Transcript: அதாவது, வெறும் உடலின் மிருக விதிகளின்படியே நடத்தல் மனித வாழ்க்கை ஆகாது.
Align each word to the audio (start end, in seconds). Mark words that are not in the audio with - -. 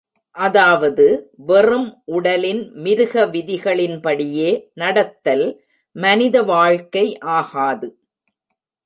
அதாவது, 0.35 1.03
வெறும் 1.45 1.85
உடலின் 2.11 2.71
மிருக 2.77 3.25
விதிகளின்படியே 3.25 4.49
நடத்தல் 4.73 5.45
மனித 5.95 6.43
வாழ்க்கை 6.43 7.05
ஆகாது. 7.33 7.89